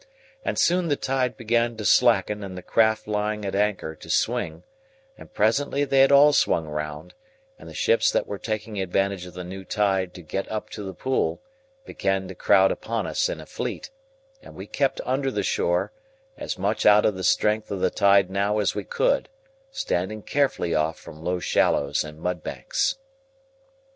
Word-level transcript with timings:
And 0.43 0.57
soon 0.57 0.87
the 0.87 0.95
tide 0.95 1.37
began 1.37 1.77
to 1.77 1.85
slacken, 1.85 2.43
and 2.43 2.57
the 2.57 2.63
craft 2.63 3.07
lying 3.07 3.45
at 3.45 3.53
anchor 3.53 3.93
to 3.97 4.09
swing, 4.09 4.63
and 5.15 5.31
presently 5.31 5.85
they 5.85 5.99
had 5.99 6.11
all 6.11 6.33
swung 6.33 6.65
round, 6.67 7.13
and 7.59 7.69
the 7.69 7.75
ships 7.75 8.11
that 8.11 8.25
were 8.25 8.39
taking 8.39 8.81
advantage 8.81 9.27
of 9.27 9.35
the 9.35 9.43
new 9.43 9.63
tide 9.63 10.15
to 10.15 10.23
get 10.23 10.51
up 10.51 10.71
to 10.71 10.81
the 10.81 10.95
Pool 10.95 11.39
began 11.85 12.27
to 12.29 12.33
crowd 12.33 12.71
upon 12.71 13.05
us 13.05 13.29
in 13.29 13.39
a 13.39 13.45
fleet, 13.45 13.91
and 14.41 14.55
we 14.55 14.65
kept 14.65 15.01
under 15.05 15.29
the 15.29 15.43
shore, 15.43 15.91
as 16.35 16.57
much 16.57 16.83
out 16.83 17.05
of 17.05 17.13
the 17.13 17.23
strength 17.23 17.69
of 17.69 17.79
the 17.79 17.91
tide 17.91 18.31
now 18.31 18.57
as 18.57 18.73
we 18.73 18.83
could, 18.83 19.29
standing 19.69 20.23
carefully 20.23 20.73
off 20.73 20.97
from 20.97 21.23
low 21.23 21.37
shallows 21.37 22.03
and 22.03 22.19
mudbanks. 22.19 22.97